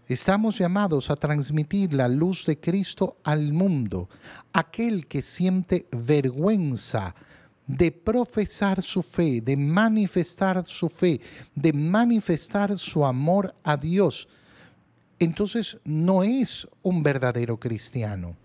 Estamos 0.07 0.57
llamados 0.57 1.12
a 1.12 1.15
transmitir 1.15 1.93
la 1.93 2.07
luz 2.07 2.47
de 2.47 2.59
Cristo 2.59 3.17
al 3.23 3.53
mundo. 3.53 4.09
Aquel 4.53 5.05
que 5.05 5.21
siente 5.21 5.88
vergüenza 5.91 7.13
de 7.67 7.91
profesar 7.91 8.82
su 8.82 9.01
fe, 9.01 9.41
de 9.41 9.55
manifestar 9.55 10.65
su 10.65 10.89
fe, 10.89 11.22
de 11.55 11.72
manifestar 11.74 12.77
su 12.77 13.05
amor 13.05 13.55
a 13.63 13.77
Dios, 13.77 14.27
entonces 15.20 15.77
no 15.84 16.24
es 16.24 16.67
un 16.82 17.03
verdadero 17.03 17.60
cristiano. 17.60 18.36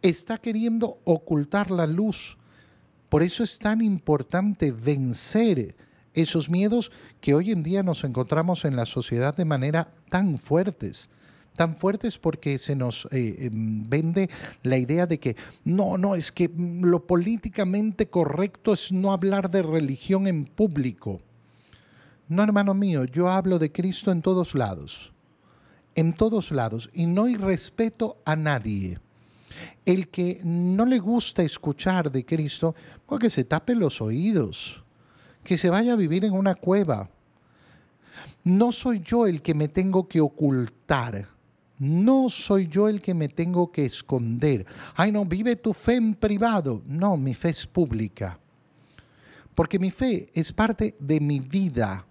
Está 0.00 0.38
queriendo 0.38 0.98
ocultar 1.04 1.70
la 1.70 1.86
luz. 1.86 2.36
Por 3.08 3.22
eso 3.22 3.44
es 3.44 3.58
tan 3.58 3.80
importante 3.80 4.72
vencer 4.72 5.76
Esos 6.14 6.50
miedos 6.50 6.92
que 7.22 7.32
hoy 7.32 7.52
en 7.52 7.62
día 7.62 7.82
nos 7.82 8.04
encontramos 8.04 8.66
en 8.66 8.76
la 8.76 8.84
sociedad 8.84 9.34
de 9.34 9.46
manera 9.46 9.94
tan 10.10 10.36
fuertes 10.36 11.08
tan 11.56 11.76
fuertes 11.76 12.18
porque 12.18 12.58
se 12.58 12.74
nos 12.74 13.06
eh, 13.10 13.46
em, 13.46 13.88
vende 13.88 14.30
la 14.62 14.78
idea 14.78 15.06
de 15.06 15.18
que 15.18 15.36
no, 15.64 15.98
no, 15.98 16.14
es 16.14 16.32
que 16.32 16.50
lo 16.56 17.06
políticamente 17.06 18.08
correcto 18.08 18.72
es 18.72 18.92
no 18.92 19.12
hablar 19.12 19.50
de 19.50 19.62
religión 19.62 20.26
en 20.26 20.44
público. 20.44 21.20
No, 22.28 22.42
hermano 22.42 22.74
mío, 22.74 23.04
yo 23.04 23.28
hablo 23.28 23.58
de 23.58 23.70
Cristo 23.70 24.10
en 24.10 24.22
todos 24.22 24.54
lados, 24.54 25.12
en 25.94 26.14
todos 26.14 26.50
lados, 26.50 26.88
y 26.94 27.06
no 27.06 27.24
hay 27.24 27.36
respeto 27.36 28.16
a 28.24 28.36
nadie. 28.36 28.98
El 29.84 30.08
que 30.08 30.40
no 30.42 30.86
le 30.86 30.98
gusta 30.98 31.42
escuchar 31.42 32.10
de 32.10 32.24
Cristo, 32.24 32.74
porque 33.06 33.24
pues 33.24 33.34
se 33.34 33.44
tape 33.44 33.74
los 33.74 34.00
oídos, 34.00 34.82
que 35.44 35.58
se 35.58 35.68
vaya 35.68 35.92
a 35.92 35.96
vivir 35.96 36.24
en 36.24 36.32
una 36.32 36.54
cueva. 36.54 37.10
No 38.44 38.72
soy 38.72 39.00
yo 39.00 39.26
el 39.26 39.42
que 39.42 39.54
me 39.54 39.68
tengo 39.68 40.08
que 40.08 40.20
ocultar 40.20 41.28
no 41.82 42.28
soy 42.28 42.68
yo 42.68 42.86
el 42.86 43.00
que 43.02 43.12
me 43.12 43.28
tengo 43.28 43.72
que 43.72 43.84
esconder. 43.84 44.64
Ay, 44.94 45.10
no, 45.10 45.24
vive 45.24 45.56
tu 45.56 45.72
fe 45.72 45.96
en 45.96 46.14
privado. 46.14 46.80
No, 46.86 47.16
mi 47.16 47.34
fe 47.34 47.48
es 47.48 47.66
pública. 47.66 48.38
Porque 49.52 49.80
mi 49.80 49.90
fe 49.90 50.30
es 50.32 50.52
parte 50.52 50.94
de 51.00 51.18
mi 51.18 51.40
vida, 51.40 52.06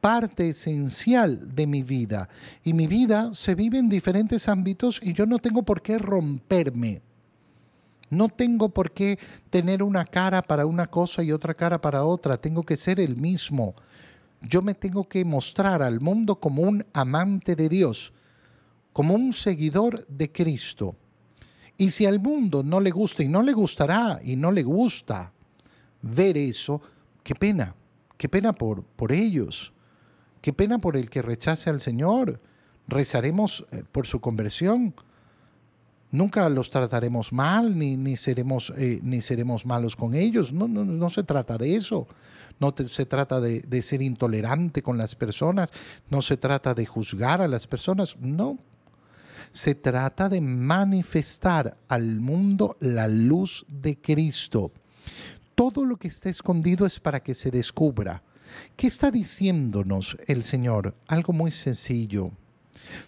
parte 0.00 0.48
esencial 0.48 1.54
de 1.54 1.66
mi 1.66 1.82
vida. 1.82 2.30
Y 2.64 2.72
mi 2.72 2.86
vida 2.86 3.34
se 3.34 3.54
vive 3.54 3.76
en 3.76 3.90
diferentes 3.90 4.48
ámbitos 4.48 5.00
y 5.02 5.12
yo 5.12 5.26
no 5.26 5.38
tengo 5.38 5.64
por 5.64 5.82
qué 5.82 5.98
romperme. 5.98 7.02
No 8.08 8.30
tengo 8.30 8.70
por 8.70 8.92
qué 8.92 9.18
tener 9.50 9.82
una 9.82 10.06
cara 10.06 10.40
para 10.40 10.64
una 10.64 10.86
cosa 10.86 11.22
y 11.22 11.30
otra 11.30 11.52
cara 11.52 11.78
para 11.78 12.04
otra. 12.04 12.38
Tengo 12.38 12.62
que 12.62 12.78
ser 12.78 13.00
el 13.00 13.18
mismo. 13.18 13.74
Yo 14.40 14.62
me 14.62 14.72
tengo 14.72 15.06
que 15.06 15.26
mostrar 15.26 15.82
al 15.82 16.00
mundo 16.00 16.36
como 16.40 16.62
un 16.62 16.86
amante 16.94 17.54
de 17.54 17.68
Dios 17.68 18.14
como 18.98 19.14
un 19.14 19.32
seguidor 19.32 20.04
de 20.08 20.32
Cristo. 20.32 20.96
Y 21.76 21.90
si 21.90 22.04
al 22.04 22.18
mundo 22.18 22.64
no 22.64 22.80
le 22.80 22.90
gusta 22.90 23.22
y 23.22 23.28
no 23.28 23.44
le 23.44 23.52
gustará 23.52 24.18
y 24.24 24.34
no 24.34 24.50
le 24.50 24.64
gusta 24.64 25.32
ver 26.02 26.36
eso, 26.36 26.82
qué 27.22 27.36
pena, 27.36 27.76
qué 28.16 28.28
pena 28.28 28.52
por, 28.52 28.82
por 28.82 29.12
ellos, 29.12 29.72
qué 30.42 30.52
pena 30.52 30.80
por 30.80 30.96
el 30.96 31.08
que 31.10 31.22
rechace 31.22 31.70
al 31.70 31.80
Señor. 31.80 32.40
Rezaremos 32.88 33.64
eh, 33.70 33.84
por 33.92 34.08
su 34.08 34.18
conversión. 34.18 34.92
Nunca 36.10 36.48
los 36.48 36.68
trataremos 36.68 37.32
mal, 37.32 37.78
ni, 37.78 37.96
ni 37.96 38.16
seremos, 38.16 38.72
eh, 38.76 38.98
ni 39.04 39.22
seremos 39.22 39.64
malos 39.64 39.94
con 39.94 40.16
ellos. 40.16 40.52
No, 40.52 40.66
no, 40.66 40.84
no 40.84 41.08
se 41.08 41.22
trata 41.22 41.56
de 41.56 41.76
eso. 41.76 42.08
No 42.58 42.74
se 42.76 43.06
trata 43.06 43.40
de, 43.40 43.60
de 43.60 43.80
ser 43.80 44.02
intolerante 44.02 44.82
con 44.82 44.98
las 44.98 45.14
personas. 45.14 45.72
No 46.10 46.20
se 46.20 46.36
trata 46.36 46.74
de 46.74 46.84
juzgar 46.84 47.40
a 47.40 47.46
las 47.46 47.68
personas. 47.68 48.16
No, 48.18 48.58
se 49.50 49.74
trata 49.74 50.28
de 50.28 50.40
manifestar 50.40 51.76
al 51.88 52.20
mundo 52.20 52.76
la 52.80 53.08
luz 53.08 53.64
de 53.68 54.00
Cristo. 54.00 54.72
Todo 55.54 55.84
lo 55.84 55.96
que 55.96 56.08
está 56.08 56.30
escondido 56.30 56.86
es 56.86 57.00
para 57.00 57.20
que 57.20 57.34
se 57.34 57.50
descubra. 57.50 58.22
¿Qué 58.76 58.86
está 58.86 59.10
diciéndonos 59.10 60.16
el 60.26 60.44
Señor? 60.44 60.94
Algo 61.06 61.32
muy 61.32 61.52
sencillo. 61.52 62.30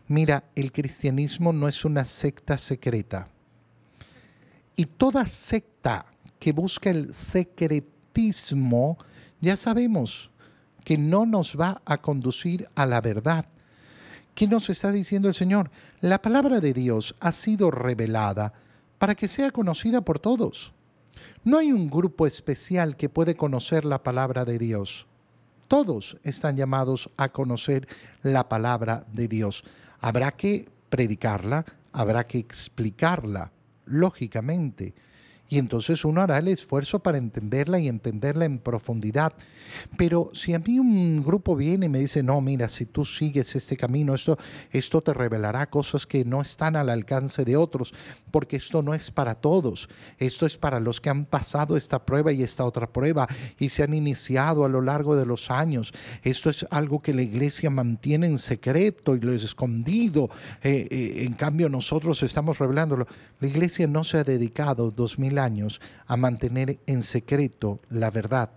Mira, 0.09 0.45
el 0.55 0.73
cristianismo 0.73 1.53
no 1.53 1.69
es 1.69 1.85
una 1.85 2.05
secta 2.05 2.59
secreta. 2.59 3.29
Y 4.77 4.87
toda 4.87 5.27
secta 5.27 6.07
que 6.39 6.53
busca 6.53 6.91
el 6.91 7.15
secretismo, 7.15 8.99
ya 9.41 9.57
sabemos 9.57 10.31
que 10.85 10.99
no 10.99 11.27
nos 11.27 11.59
va 11.59 11.83
a 11.85 11.99
conducir 11.99 12.69
a 12.75 12.87
la 12.87 13.01
verdad, 13.01 13.47
¿Qué 14.41 14.49
nos 14.49 14.71
está 14.71 14.91
diciendo 14.91 15.29
el 15.29 15.35
Señor? 15.35 15.71
La 16.01 16.23
palabra 16.23 16.61
de 16.61 16.73
Dios 16.73 17.15
ha 17.21 17.31
sido 17.31 17.71
revelada 17.71 18.55
para 18.97 19.15
que 19.15 19.29
sea 19.29 19.51
conocida 19.51 20.01
por 20.01 20.19
todos. 20.19 20.73
No 21.45 21.59
hay 21.59 21.73
un 21.73 21.91
grupo 21.91 22.27
especial 22.27 22.97
que 22.97 23.11
puede 23.11 23.37
conocer 23.37 23.85
la 23.85 24.03
palabra 24.03 24.47
de 24.47 24.59
Dios. 24.59 25.07
Todos 25.69 26.17
están 26.23 26.57
llamados 26.57 27.11
a 27.19 27.29
conocer 27.29 27.87
la 28.23 28.49
palabra 28.49 29.05
de 29.13 29.29
Dios. 29.29 29.63
Habrá 30.01 30.31
que 30.31 30.71
predicarla, 30.89 31.67
habrá 31.93 32.26
que 32.26 32.39
explicarla, 32.39 33.53
lógicamente 33.85 34.95
y 35.50 35.58
entonces 35.58 36.04
uno 36.04 36.21
hará 36.21 36.39
el 36.39 36.47
esfuerzo 36.47 37.00
para 37.00 37.19
entenderla 37.19 37.80
y 37.80 37.89
entenderla 37.89 38.45
en 38.45 38.60
profundidad. 38.60 39.32
Pero 39.97 40.30
si 40.32 40.54
a 40.54 40.60
mí 40.60 40.78
un 40.78 41.23
grupo 41.23 41.56
viene 41.56 41.86
y 41.86 41.89
me 41.89 41.99
dice, 41.99 42.23
no, 42.23 42.41
mira, 42.41 42.69
si 42.69 42.86
tú 42.86 43.04
sigues 43.04 43.56
este 43.56 43.76
camino, 43.76 44.15
esto, 44.15 44.39
esto 44.71 45.00
te 45.00 45.13
revelará 45.13 45.69
cosas 45.69 46.06
que 46.06 46.25
no 46.25 46.41
están 46.41 46.76
al 46.76 46.89
alcance 46.89 47.45
de 47.45 47.56
otros, 47.56 47.93
porque 48.30 48.56
esto 48.56 48.80
no 48.82 48.95
es 48.95 49.10
para 49.10 49.34
todos, 49.34 49.89
esto 50.19 50.47
es 50.47 50.56
para 50.56 50.78
los 50.78 51.00
que 51.00 51.10
han 51.10 51.25
pasado 51.25 51.76
esta 51.76 52.04
prueba 52.04 52.30
y 52.30 52.45
esta 52.45 52.65
otra 52.65 52.86
prueba 52.86 53.26
y 53.58 53.71
se 53.71 53.82
han 53.82 53.93
iniciado 53.93 54.65
a 54.65 54.69
lo 54.69 54.80
largo 54.80 55.17
de 55.17 55.26
los 55.26 55.50
años. 55.50 55.93
Esto 56.23 56.49
es 56.49 56.65
algo 56.71 57.02
que 57.02 57.13
la 57.13 57.23
iglesia 57.23 57.71
mantiene 57.71 58.28
en 58.28 58.39
secreto 58.39 59.17
y 59.17 59.21
lo 59.21 59.32
es 59.32 59.43
escondido. 59.43 60.30
Eh, 60.63 60.86
eh, 60.91 61.25
en 61.25 61.32
cambio, 61.32 61.69
nosotros 61.69 62.23
estamos 62.23 62.58
revelándolo. 62.58 63.08
La 63.41 63.49
iglesia 63.49 63.89
no 63.89 64.04
se 64.04 64.19
ha 64.19 64.23
dedicado 64.23 64.93
dos 64.93 65.19
mil 65.19 65.40
años 65.41 65.81
a 66.07 66.17
mantener 66.17 66.79
en 66.87 67.03
secreto 67.03 67.81
la 67.91 68.11
verdad. 68.11 68.50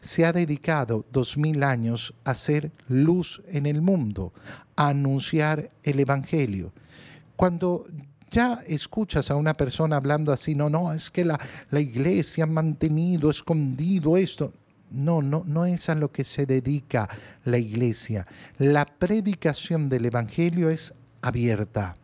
Se 0.00 0.24
ha 0.24 0.32
dedicado 0.32 1.04
dos 1.10 1.36
mil 1.36 1.64
años 1.64 2.14
a 2.24 2.34
ser 2.34 2.70
luz 2.88 3.42
en 3.48 3.66
el 3.66 3.82
mundo, 3.82 4.32
a 4.76 4.88
anunciar 4.88 5.70
el 5.82 5.98
Evangelio. 5.98 6.72
Cuando 7.34 7.86
ya 8.30 8.62
escuchas 8.66 9.30
a 9.30 9.36
una 9.36 9.54
persona 9.54 9.96
hablando 9.96 10.32
así, 10.32 10.54
no, 10.54 10.70
no, 10.70 10.92
es 10.92 11.10
que 11.10 11.24
la, 11.24 11.38
la 11.70 11.80
iglesia 11.80 12.44
ha 12.44 12.46
mantenido 12.46 13.30
escondido 13.30 14.16
esto. 14.16 14.52
No, 14.90 15.22
no, 15.22 15.42
no 15.46 15.64
es 15.64 15.88
a 15.88 15.94
lo 15.94 16.12
que 16.12 16.22
se 16.24 16.46
dedica 16.46 17.08
la 17.44 17.58
iglesia. 17.58 18.26
La 18.58 18.84
predicación 18.84 19.88
del 19.88 20.04
Evangelio 20.04 20.70
es 20.70 20.94
abierta, 21.22 21.96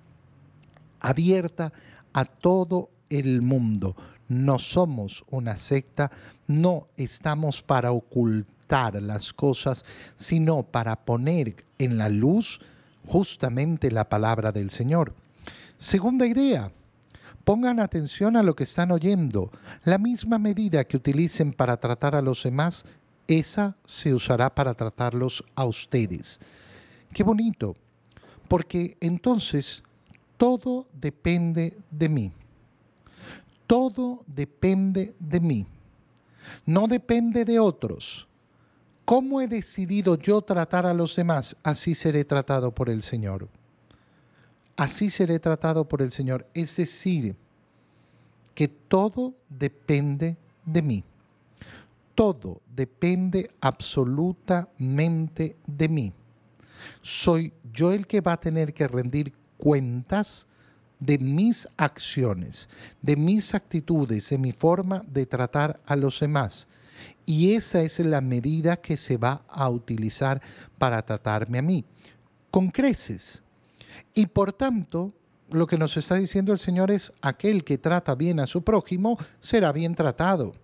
abierta 1.00 1.72
a 2.12 2.24
todo 2.24 2.90
el 3.10 3.42
mundo. 3.42 3.96
No 4.28 4.58
somos 4.58 5.24
una 5.30 5.56
secta, 5.56 6.10
no 6.46 6.88
estamos 6.96 7.62
para 7.62 7.92
ocultar 7.92 9.02
las 9.02 9.32
cosas, 9.32 9.84
sino 10.16 10.62
para 10.62 10.96
poner 10.96 11.56
en 11.78 11.98
la 11.98 12.08
luz 12.08 12.60
justamente 13.06 13.90
la 13.90 14.08
palabra 14.08 14.52
del 14.52 14.70
Señor. 14.70 15.14
Segunda 15.78 16.26
idea, 16.26 16.70
pongan 17.44 17.80
atención 17.80 18.36
a 18.36 18.42
lo 18.42 18.54
que 18.54 18.64
están 18.64 18.90
oyendo. 18.90 19.50
La 19.84 19.96
misma 19.96 20.38
medida 20.38 20.84
que 20.84 20.98
utilicen 20.98 21.52
para 21.52 21.78
tratar 21.78 22.14
a 22.14 22.22
los 22.22 22.42
demás, 22.42 22.84
esa 23.26 23.76
se 23.86 24.12
usará 24.12 24.54
para 24.54 24.74
tratarlos 24.74 25.44
a 25.54 25.64
ustedes. 25.64 26.40
Qué 27.12 27.22
bonito, 27.22 27.74
porque 28.48 28.96
entonces 29.00 29.82
todo 30.36 30.86
depende 30.92 31.78
de 31.90 32.08
mí. 32.08 32.32
Todo 33.68 34.24
depende 34.26 35.14
de 35.20 35.40
mí, 35.40 35.66
no 36.64 36.88
depende 36.88 37.44
de 37.44 37.60
otros. 37.60 38.26
¿Cómo 39.04 39.42
he 39.42 39.46
decidido 39.46 40.16
yo 40.16 40.40
tratar 40.42 40.86
a 40.86 40.94
los 40.94 41.14
demás? 41.14 41.54
Así 41.62 41.94
seré 41.94 42.24
tratado 42.24 42.74
por 42.74 42.88
el 42.88 43.02
Señor. 43.02 43.46
Así 44.74 45.10
seré 45.10 45.38
tratado 45.38 45.86
por 45.86 46.00
el 46.00 46.12
Señor. 46.12 46.46
Es 46.54 46.76
decir, 46.76 47.36
que 48.54 48.68
todo 48.68 49.34
depende 49.50 50.38
de 50.64 50.82
mí. 50.82 51.04
Todo 52.14 52.62
depende 52.74 53.50
absolutamente 53.60 55.56
de 55.66 55.88
mí. 55.90 56.12
Soy 57.02 57.52
yo 57.70 57.92
el 57.92 58.06
que 58.06 58.22
va 58.22 58.32
a 58.32 58.40
tener 58.40 58.72
que 58.72 58.88
rendir 58.88 59.34
cuentas 59.58 60.46
de 61.00 61.18
mis 61.18 61.68
acciones, 61.76 62.68
de 63.02 63.16
mis 63.16 63.54
actitudes, 63.54 64.30
de 64.30 64.38
mi 64.38 64.52
forma 64.52 65.02
de 65.06 65.26
tratar 65.26 65.80
a 65.86 65.96
los 65.96 66.20
demás. 66.20 66.66
Y 67.26 67.54
esa 67.54 67.82
es 67.82 67.98
la 68.00 68.20
medida 68.20 68.76
que 68.76 68.96
se 68.96 69.16
va 69.16 69.42
a 69.48 69.68
utilizar 69.68 70.40
para 70.78 71.02
tratarme 71.02 71.58
a 71.58 71.62
mí, 71.62 71.84
con 72.50 72.70
creces. 72.70 73.42
Y 74.14 74.26
por 74.26 74.52
tanto, 74.52 75.12
lo 75.50 75.66
que 75.66 75.78
nos 75.78 75.96
está 75.96 76.16
diciendo 76.16 76.52
el 76.52 76.58
Señor 76.58 76.90
es, 76.90 77.12
aquel 77.20 77.64
que 77.64 77.78
trata 77.78 78.14
bien 78.14 78.40
a 78.40 78.46
su 78.46 78.62
prójimo 78.62 79.18
será 79.40 79.72
bien 79.72 79.94
tratado. 79.94 80.54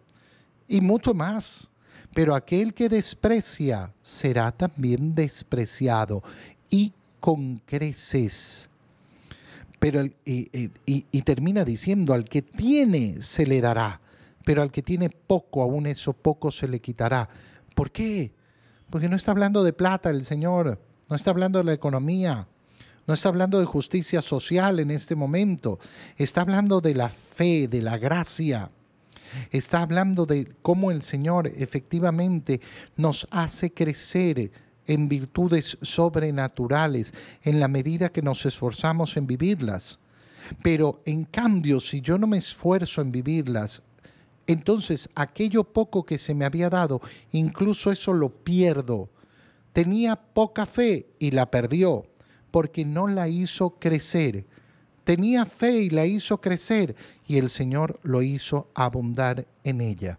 Y 0.67 0.81
mucho 0.81 1.15
más. 1.15 1.71
Pero 2.15 2.35
aquel 2.35 2.75
que 2.75 2.89
desprecia 2.89 3.93
será 4.03 4.53
también 4.53 5.15
despreciado. 5.15 6.23
Y 6.71 6.93
con 7.19 7.59
creces 7.67 8.71
pero 9.85 10.03
y, 10.25 11.23
termina 11.27 11.63
diciendo, 11.63 12.15
al 12.15 12.25
que 12.25 12.41
tiene 12.41 13.21
se 13.21 13.45
le 13.45 13.61
dará, 13.61 14.01
pero 14.43 14.63
al 14.63 14.71
que 14.71 14.81
tiene 14.81 15.11
poco, 15.11 15.61
aún 15.61 15.87
eso 15.87 16.15
poco 16.15 16.51
se 16.51 16.67
le 16.67 16.81
quitará. 16.81 17.29
¿Por 17.75 17.93
qué? 17.93 18.33
Porque 18.89 19.11
no 19.11 19.17
está 19.17 19.33
hablando 19.33 19.63
de 19.63 19.75
plata 19.75 20.09
el 20.09 20.25
Señor, 20.25 20.81
no 21.11 21.15
está 21.15 21.33
hablando 21.33 21.59
de 21.59 21.67
la 21.67 21.75
economía, 21.75 22.49
no 23.07 23.13
está 23.13 23.29
hablando 23.29 23.61
de 23.61 23.67
justicia 23.67 24.23
social 24.23 24.81
en 24.81 24.91
este 24.91 25.17
momento, 25.17 25.79
está 26.17 26.41
hablando 26.41 26.81
de 26.81 26.95
la 26.95 27.11
fe, 27.11 27.69
de 27.69 27.83
la 27.83 27.99
gracia. 27.99 28.71
Está 29.51 29.83
hablando 29.83 30.25
de 30.25 30.51
cómo 30.63 30.93
el 30.93 31.03
Señor 31.03 31.47
efectivamente 31.47 32.63
nos 32.97 33.29
hace 33.31 33.71
crecer 33.71 34.51
en 34.87 35.09
virtudes 35.09 35.79
sobrenaturales 35.83 37.15
en 37.43 37.61
la 37.61 37.69
medida 37.69 38.11
que 38.11 38.23
nos 38.23 38.45
esforzamos 38.47 39.17
en 39.17 39.27
vivirlas. 39.27 39.99
Pero 40.63 41.01
en 41.07 41.25
cambio, 41.25 41.81
si 41.81 42.01
yo 42.01 42.19
no 42.19 42.27
me 42.27 42.39
esfuerzo 42.39 43.01
en 43.01 43.13
vivirlas, 43.13 43.83
entonces 44.47 45.09
aquello 45.15 45.65
poco 45.65 46.05
que 46.05 46.19
se 46.19 46.35
me 46.35 46.45
había 46.45 46.69
dado, 46.69 47.01
incluso 47.33 47.91
eso 47.91 48.13
lo 48.13 48.29
pierdo. 48.29 49.09
Tenía 49.73 50.17
poca 50.17 50.67
fe 50.67 51.07
y 51.19 51.31
la 51.31 51.51
perdió 51.51 52.07
porque 52.51 52.85
no 52.85 53.09
la 53.09 53.29
hizo 53.29 53.79
crecer. 53.79 54.47
Tenía 55.03 55.45
fe 55.45 55.79
y 55.83 55.91
la 55.91 56.07
hizo 56.07 56.41
crecer 56.41 56.95
y 57.27 57.39
el 57.39 57.51
Señor 57.51 57.99
lo 58.03 58.23
hizo 58.23 58.71
abundar 58.75 59.47
en 59.65 59.81
ella. 59.81 60.19